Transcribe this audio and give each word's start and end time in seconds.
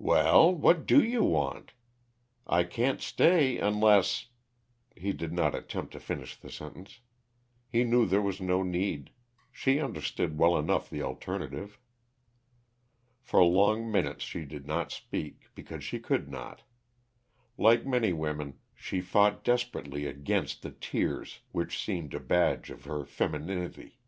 "Well, 0.00 0.52
what 0.52 0.86
do 0.86 1.00
you 1.04 1.22
want? 1.22 1.72
I 2.48 2.64
can't 2.64 3.00
stay, 3.00 3.58
unless" 3.58 4.26
He 4.96 5.12
did 5.12 5.32
not 5.32 5.54
attempt 5.54 5.92
to 5.92 6.00
finish 6.00 6.34
the 6.34 6.50
sentence. 6.50 6.98
He 7.68 7.84
knew 7.84 8.04
there 8.04 8.20
was 8.20 8.40
no 8.40 8.64
need; 8.64 9.10
she 9.52 9.78
understood 9.78 10.36
well 10.36 10.58
enough 10.58 10.90
the 10.90 11.02
alternative. 11.04 11.78
For 13.20 13.44
long 13.44 13.88
minutes 13.88 14.24
she 14.24 14.44
did 14.44 14.66
not 14.66 14.90
speak, 14.90 15.46
because 15.54 15.84
she 15.84 16.00
could 16.00 16.28
not. 16.28 16.62
Like 17.56 17.86
many 17.86 18.12
women, 18.12 18.58
she 18.74 19.00
fought 19.00 19.44
desperately 19.44 20.06
against 20.06 20.62
the 20.62 20.72
tears 20.72 21.38
which 21.52 21.78
seemed 21.80 22.14
a 22.14 22.18
badge 22.20 22.70
of 22.70 22.82
her 22.86 23.04
femininity. 23.04 24.00